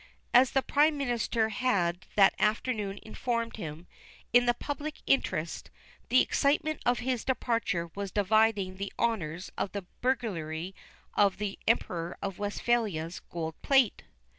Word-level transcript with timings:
As 0.33 0.53
the 0.53 0.63
Prime 0.63 0.97
Minister 0.97 1.49
had 1.49 2.07
that 2.15 2.33
afternoon 2.39 2.97
informed 3.03 3.57
him, 3.57 3.85
in 4.33 4.47
the 4.47 4.55
public 4.55 4.95
interest, 5.05 5.69
the 6.09 6.21
excitement 6.21 6.81
of 6.87 6.97
his 6.97 7.23
departure 7.23 7.91
was 7.93 8.09
dividing 8.11 8.77
the 8.77 8.91
honors 8.97 9.51
of 9.59 9.73
the 9.73 9.85
burglary 10.01 10.73
of 11.13 11.37
the 11.37 11.59
Emperor 11.67 12.17
of 12.19 12.39
Westphalia's 12.39 13.19
gold 13.19 13.61
plate. 13.61 14.01